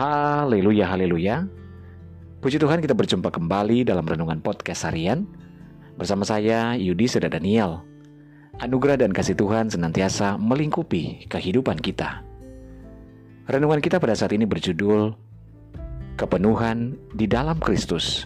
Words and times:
Haleluya, 0.00 0.88
haleluya. 0.88 1.44
Puji 2.40 2.56
Tuhan 2.56 2.80
kita 2.80 2.96
berjumpa 2.96 3.28
kembali 3.28 3.84
dalam 3.84 4.08
Renungan 4.08 4.40
Podcast 4.40 4.88
Harian. 4.88 5.28
Bersama 6.00 6.24
saya 6.24 6.72
Yudi 6.72 7.04
Seda 7.04 7.28
Daniel. 7.28 7.84
Anugerah 8.64 8.96
dan 8.96 9.12
kasih 9.12 9.36
Tuhan 9.36 9.68
senantiasa 9.68 10.40
melingkupi 10.40 11.28
kehidupan 11.28 11.76
kita. 11.84 12.24
Renungan 13.44 13.84
kita 13.84 14.00
pada 14.00 14.16
saat 14.16 14.32
ini 14.32 14.48
berjudul 14.48 15.12
Kepenuhan 16.16 16.96
di 17.12 17.28
dalam 17.28 17.60
Kristus. 17.60 18.24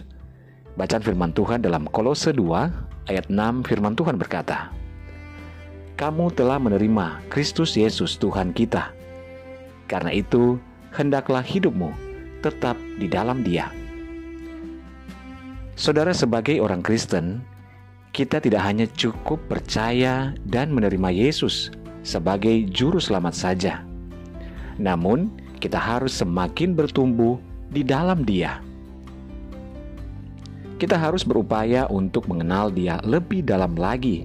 Bacaan 0.79 1.03
firman 1.03 1.35
Tuhan 1.35 1.59
dalam 1.59 1.91
Kolose 1.91 2.31
2 2.31 3.11
ayat 3.11 3.27
6 3.27 3.67
firman 3.67 3.99
Tuhan 3.99 4.15
berkata 4.15 4.71
Kamu 5.99 6.31
telah 6.39 6.55
menerima 6.55 7.27
Kristus 7.27 7.75
Yesus 7.75 8.15
Tuhan 8.15 8.55
kita. 8.55 8.95
Karena 9.91 10.15
itu 10.15 10.55
hendaklah 10.95 11.43
hidupmu 11.43 11.91
tetap 12.39 12.79
di 12.97 13.11
dalam 13.11 13.43
dia. 13.43 13.67
Saudara 15.75 16.15
sebagai 16.15 16.63
orang 16.63 16.79
Kristen, 16.79 17.43
kita 18.15 18.39
tidak 18.39 18.63
hanya 18.63 18.87
cukup 18.95 19.43
percaya 19.51 20.31
dan 20.47 20.71
menerima 20.71 21.11
Yesus 21.11 21.67
sebagai 22.07 22.63
juru 22.71 22.95
selamat 22.95 23.35
saja. 23.35 23.83
Namun, 24.79 25.27
kita 25.59 25.75
harus 25.75 26.15
semakin 26.15 26.71
bertumbuh 26.79 27.35
di 27.75 27.83
dalam 27.83 28.23
Dia. 28.23 28.63
Kita 30.79 30.95
harus 30.95 31.27
berupaya 31.27 31.91
untuk 31.91 32.31
mengenal 32.31 32.71
Dia 32.71 33.03
lebih 33.03 33.43
dalam 33.43 33.75
lagi. 33.75 34.23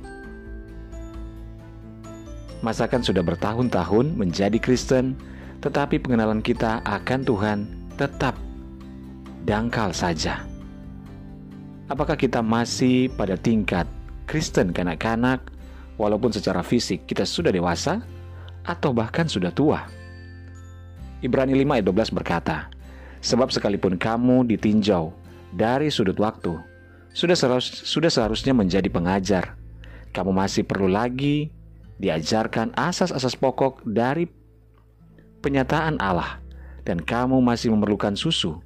Masakan 2.60 3.00
sudah 3.00 3.24
bertahun-tahun 3.24 4.14
menjadi 4.14 4.60
Kristen, 4.60 5.16
tetapi 5.60 6.00
pengenalan 6.00 6.40
kita 6.40 6.80
akan 6.88 7.20
Tuhan 7.24 7.58
tetap 8.00 8.36
dangkal 9.44 9.92
saja. 9.92 10.44
Apakah 11.92 12.16
kita 12.16 12.40
masih 12.40 13.12
pada 13.18 13.36
tingkat 13.36 13.84
Kristen 14.24 14.72
kanak-kanak, 14.72 15.42
walaupun 15.98 16.30
secara 16.32 16.64
fisik 16.64 17.04
kita 17.04 17.26
sudah 17.26 17.52
dewasa, 17.52 18.00
atau 18.64 18.94
bahkan 18.94 19.26
sudah 19.26 19.50
tua? 19.50 19.84
Ibrani 21.20 21.52
5 21.52 21.76
ayat 21.76 21.84
12 21.84 22.16
berkata, 22.16 22.72
Sebab 23.20 23.52
sekalipun 23.52 24.00
kamu 24.00 24.48
ditinjau 24.48 25.12
dari 25.52 25.92
sudut 25.92 26.16
waktu, 26.16 26.56
sudah, 27.12 27.36
seharus, 27.36 27.68
sudah 27.84 28.08
seharusnya 28.08 28.54
menjadi 28.56 28.88
pengajar. 28.88 29.58
Kamu 30.14 30.32
masih 30.32 30.64
perlu 30.64 30.88
lagi 30.88 31.52
diajarkan 32.00 32.72
asas-asas 32.78 33.36
pokok 33.36 33.84
dari 33.84 34.24
penyataan 35.40 36.00
Allah, 36.00 36.40
dan 36.84 37.00
kamu 37.00 37.40
masih 37.40 37.72
memerlukan 37.72 38.16
susu, 38.16 38.60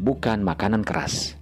bukan 0.00 0.40
makanan 0.40 0.84
keras. 0.84 1.36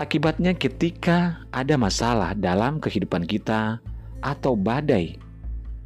Akibatnya, 0.00 0.56
ketika 0.56 1.44
ada 1.52 1.76
masalah 1.76 2.32
dalam 2.32 2.80
kehidupan 2.80 3.28
kita 3.28 3.84
atau 4.24 4.56
badai 4.56 5.20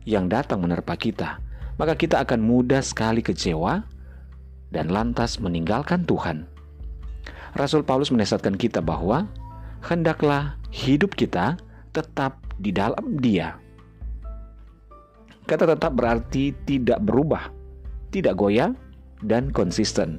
yang 0.06 0.30
datang 0.30 0.62
menerpa 0.62 0.94
kita, 0.94 1.42
maka 1.74 1.98
kita 1.98 2.22
akan 2.22 2.38
mudah 2.38 2.78
sekali 2.78 3.26
kecewa 3.26 3.82
dan 4.70 4.86
lantas 4.90 5.42
meninggalkan 5.42 6.06
Tuhan. 6.06 6.46
Rasul 7.58 7.82
Paulus 7.82 8.10
menasihatkan 8.10 8.54
kita 8.54 8.78
bahwa 8.82 9.26
hendaklah 9.82 10.58
hidup 10.70 11.14
kita 11.14 11.58
tetap 11.94 12.38
di 12.58 12.70
dalam 12.70 13.18
Dia. 13.18 13.63
Kata 15.44 15.68
tetap 15.68 15.92
berarti 15.92 16.56
tidak 16.64 17.04
berubah, 17.04 17.52
tidak 18.08 18.40
goyah, 18.40 18.72
dan 19.20 19.52
konsisten. 19.52 20.16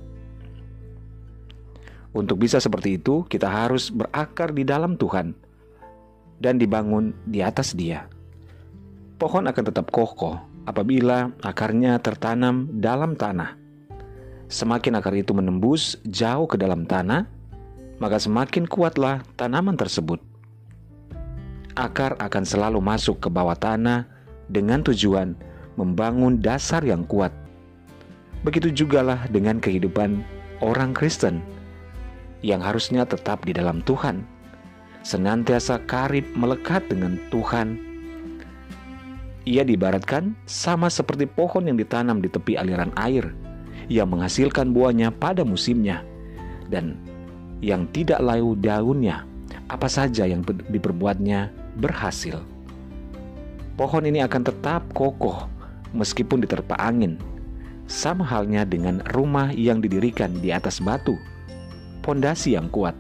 Untuk 2.15 2.39
bisa 2.39 2.61
seperti 2.61 3.02
itu, 3.02 3.25
kita 3.27 3.49
harus 3.49 3.91
berakar 3.91 4.55
di 4.55 4.64
dalam 4.64 4.95
Tuhan 4.95 5.35
dan 6.39 6.61
dibangun 6.61 7.11
di 7.27 7.43
atas 7.43 7.75
Dia. 7.75 8.08
Pohon 9.19 9.49
akan 9.49 9.64
tetap 9.65 9.91
kokoh 9.91 10.39
apabila 10.69 11.33
akarnya 11.43 11.99
tertanam 11.99 12.69
dalam 12.71 13.17
tanah. 13.19 13.58
Semakin 14.45 15.02
akar 15.02 15.17
itu 15.17 15.33
menembus 15.33 15.97
jauh 16.05 16.45
ke 16.45 16.55
dalam 16.55 16.85
tanah, 16.85 17.25
maka 17.97 18.21
semakin 18.21 18.69
kuatlah 18.69 19.25
tanaman 19.35 19.73
tersebut. 19.73 20.21
Akar 21.75 22.15
akan 22.21 22.43
selalu 22.47 22.80
masuk 22.80 23.19
ke 23.19 23.27
bawah 23.27 23.58
tanah 23.58 24.14
dengan 24.50 24.86
tujuan 24.86 25.33
membangun 25.76 26.39
dasar 26.39 26.82
yang 26.86 27.04
kuat. 27.08 27.32
Begitu 28.45 28.72
jugalah 28.72 29.26
dengan 29.33 29.58
kehidupan 29.58 30.22
orang 30.61 30.94
Kristen 30.94 31.42
yang 32.45 32.61
harusnya 32.61 33.04
tetap 33.04 33.42
di 33.44 33.58
dalam 33.58 33.82
Tuhan, 33.83 34.22
senantiasa 35.02 35.82
karib 35.89 36.26
melekat 36.38 36.86
dengan 36.86 37.17
Tuhan. 37.33 37.82
Ia 39.45 39.61
dibaratkan 39.61 40.33
sama 40.50 40.89
seperti 40.89 41.30
pohon 41.30 41.70
yang 41.70 41.77
ditanam 41.77 42.22
di 42.22 42.30
tepi 42.30 42.58
aliran 42.58 42.89
air, 42.98 43.33
yang 43.89 44.10
menghasilkan 44.10 44.73
buahnya 44.73 45.14
pada 45.14 45.45
musimnya, 45.45 46.02
dan 46.70 46.98
yang 47.62 47.86
tidak 47.94 48.22
layu 48.22 48.58
daunnya, 48.58 49.26
apa 49.70 49.89
saja 49.89 50.26
yang 50.26 50.45
diperbuatnya 50.45 51.50
berhasil. 51.77 52.42
Pohon 53.75 54.08
ini 54.08 54.23
akan 54.23 54.41
tetap 54.47 54.87
kokoh 54.95 55.52
meskipun 55.91 56.43
diterpa 56.43 56.80
angin, 56.80 57.19
sama 57.91 58.23
halnya 58.23 58.63
dengan 58.63 59.03
rumah 59.11 59.52
yang 59.52 59.83
didirikan 59.83 60.31
di 60.39 60.55
atas 60.55 60.80
batu 60.80 61.19
pondasi 62.05 62.53
yang 62.53 62.69
kuat. 62.69 62.93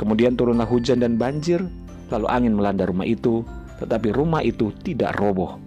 Kemudian 0.00 0.40
turunlah 0.40 0.64
hujan 0.64 1.04
dan 1.04 1.20
banjir, 1.20 1.60
lalu 2.08 2.26
angin 2.32 2.56
melanda 2.56 2.88
rumah 2.88 3.04
itu, 3.04 3.44
tetapi 3.76 4.16
rumah 4.16 4.40
itu 4.40 4.72
tidak 4.80 5.12
roboh. 5.20 5.60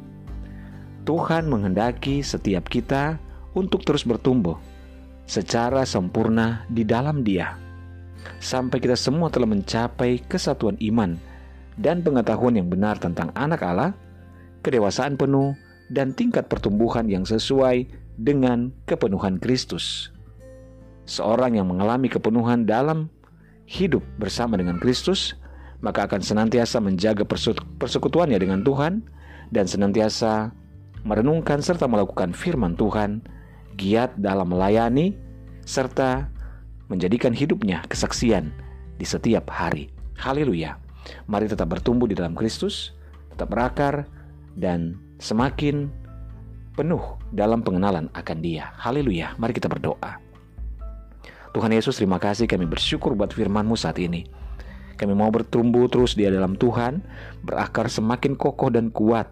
Tuhan 1.06 1.46
menghendaki 1.46 2.26
setiap 2.26 2.66
kita 2.66 3.22
untuk 3.54 3.86
terus 3.86 4.02
bertumbuh 4.02 4.58
secara 5.30 5.86
sempurna 5.86 6.66
di 6.70 6.82
dalam 6.82 7.22
Dia, 7.22 7.54
sampai 8.42 8.82
kita 8.82 8.98
semua 8.98 9.30
telah 9.30 9.50
mencapai 9.50 10.26
kesatuan 10.26 10.78
iman 10.82 11.18
dan 11.78 12.02
pengetahuan 12.02 12.58
yang 12.58 12.70
benar 12.70 12.98
tentang 12.98 13.34
Anak 13.34 13.62
Allah, 13.66 13.94
kedewasaan 14.62 15.16
penuh, 15.16 15.56
dan 15.90 16.14
tingkat 16.14 16.46
pertumbuhan 16.48 17.10
yang 17.10 17.26
sesuai 17.26 17.90
dengan 18.20 18.70
kepenuhan 18.86 19.42
Kristus 19.42 20.14
seorang 21.10 21.58
yang 21.58 21.66
mengalami 21.66 22.06
kepenuhan 22.06 22.70
dalam 22.70 23.10
hidup 23.66 24.06
bersama 24.22 24.56
dengan 24.62 24.78
Kristus, 24.78 25.34
maka 25.82 26.06
akan 26.06 26.22
senantiasa 26.22 26.78
menjaga 26.78 27.26
persekutuannya 27.82 28.38
dengan 28.38 28.62
Tuhan 28.62 29.02
dan 29.50 29.66
senantiasa 29.66 30.54
merenungkan 31.02 31.66
serta 31.66 31.90
melakukan 31.90 32.38
firman 32.38 32.78
Tuhan, 32.78 33.26
giat 33.82 34.14
dalam 34.22 34.54
melayani, 34.54 35.18
serta 35.66 36.30
menjadikan 36.94 37.34
hidupnya 37.34 37.82
kesaksian 37.90 38.54
di 39.02 39.06
setiap 39.10 39.50
hari. 39.50 39.90
Haleluya. 40.22 40.78
Mari 41.26 41.50
tetap 41.50 41.74
bertumbuh 41.74 42.06
di 42.06 42.14
dalam 42.14 42.38
Kristus, 42.38 42.94
tetap 43.34 43.50
berakar, 43.50 44.06
dan 44.60 45.00
semakin 45.24 45.88
penuh 46.76 47.02
dalam 47.32 47.64
pengenalan 47.64 48.12
akan 48.12 48.38
Dia. 48.44 48.76
Haleluya. 48.76 49.40
Mari 49.40 49.56
kita 49.56 49.72
berdoa. 49.72 50.20
Tuhan 51.56 51.74
Yesus 51.74 51.98
terima 51.98 52.22
kasih 52.22 52.46
kami 52.46 52.70
bersyukur 52.70 53.18
buat 53.18 53.34
firman-Mu 53.34 53.74
saat 53.74 53.98
ini. 53.98 54.28
Kami 55.00 55.16
mau 55.16 55.32
bertumbuh 55.32 55.88
terus 55.88 56.14
di 56.14 56.28
dalam 56.28 56.60
Tuhan, 56.60 57.00
berakar 57.48 57.88
semakin 57.88 58.36
kokoh 58.36 58.68
dan 58.68 58.92
kuat, 58.92 59.32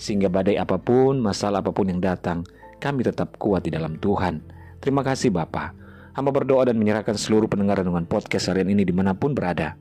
sehingga 0.00 0.32
badai 0.32 0.56
apa 0.56 0.80
pun, 0.80 1.20
masalah 1.20 1.60
apa 1.60 1.76
pun 1.76 1.92
yang 1.92 2.00
datang, 2.00 2.42
kami 2.80 3.04
tetap 3.04 3.36
kuat 3.36 3.68
di 3.68 3.70
dalam 3.70 4.00
Tuhan. 4.00 4.40
Terima 4.80 5.04
kasih 5.04 5.28
Bapa. 5.28 5.76
Hamba 6.16 6.32
berdoa 6.32 6.64
dan 6.64 6.80
menyerahkan 6.80 7.20
seluruh 7.20 7.46
pendengar 7.52 7.84
dengan 7.84 8.08
podcast 8.08 8.48
harian 8.48 8.72
ini 8.72 8.82
di 8.82 8.96
mana 8.96 9.12
pun 9.12 9.36
berada. 9.36 9.76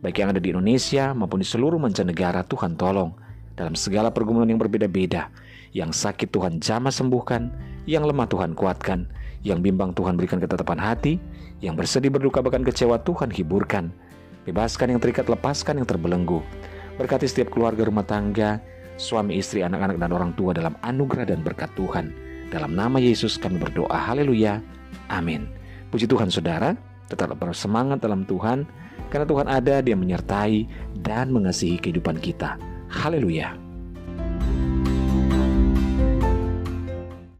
Baik 0.00 0.22
yang 0.22 0.30
ada 0.30 0.38
di 0.38 0.54
Indonesia 0.54 1.10
maupun 1.10 1.42
di 1.42 1.48
seluruh 1.48 1.82
mancanegara, 1.82 2.46
Tuhan 2.46 2.78
tolong. 2.78 3.25
Dalam 3.56 3.72
segala 3.72 4.12
pergumulan 4.12 4.52
yang 4.52 4.60
berbeda-beda, 4.60 5.32
yang 5.72 5.88
sakit 5.88 6.28
Tuhan 6.28 6.60
jamah 6.60 6.92
sembuhkan, 6.92 7.48
yang 7.88 8.04
lemah 8.04 8.28
Tuhan 8.28 8.52
kuatkan, 8.52 9.08
yang 9.40 9.64
bimbang 9.64 9.96
Tuhan 9.96 10.20
berikan 10.20 10.36
ketetapan 10.36 10.76
hati, 10.76 11.16
yang 11.64 11.72
bersedih 11.72 12.12
berduka 12.12 12.44
bahkan 12.44 12.60
kecewa 12.60 13.00
Tuhan 13.00 13.32
hiburkan. 13.32 13.88
Bebaskan 14.44 14.94
yang 14.94 15.00
terikat, 15.00 15.26
lepaskan 15.26 15.80
yang 15.80 15.88
terbelenggu. 15.88 16.44
Berkati 17.00 17.24
setiap 17.24 17.50
keluarga 17.50 17.88
rumah 17.88 18.04
tangga, 18.04 18.60
suami 19.00 19.40
istri, 19.40 19.64
anak-anak 19.64 19.96
dan 19.98 20.12
orang 20.12 20.32
tua 20.36 20.52
dalam 20.52 20.76
anugerah 20.84 21.26
dan 21.32 21.40
berkat 21.40 21.72
Tuhan. 21.74 22.12
Dalam 22.52 22.76
nama 22.76 23.00
Yesus 23.00 23.40
kami 23.40 23.58
berdoa. 23.58 23.96
Haleluya. 23.96 24.60
Amin. 25.10 25.50
Puji 25.90 26.06
Tuhan 26.06 26.28
saudara, 26.28 26.76
tetap 27.08 27.34
bersemangat 27.40 28.04
dalam 28.04 28.22
Tuhan, 28.28 28.68
karena 29.08 29.26
Tuhan 29.26 29.46
ada, 29.48 29.80
dia 29.80 29.96
menyertai 29.96 30.66
dan 31.02 31.32
mengasihi 31.34 31.80
kehidupan 31.80 32.20
kita. 32.20 32.75
Haleluya. 32.88 33.65